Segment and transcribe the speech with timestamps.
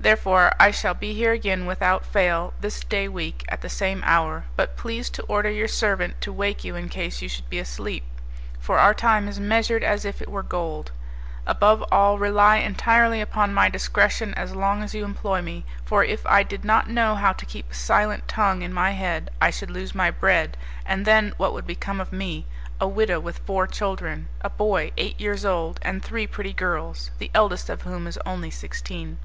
[0.00, 4.44] Therefore I shall be here again, without fail, this day week at the same hour,
[4.56, 8.02] but please to order your servant to wake you in case you should be asleep,
[8.58, 10.90] for our time is measured as if it were gold.
[11.46, 16.24] Above all, rely entirely upon my discretion as long as you employ me; for if
[16.26, 19.70] I did not know how to keep a silent tongue in my head I should
[19.70, 20.56] lose my bread,
[20.86, 22.46] and then what would become of me
[22.80, 27.30] a widow with four children, a boy eight years old, and three pretty girls, the
[27.34, 29.18] eldest of whom is only sixteen?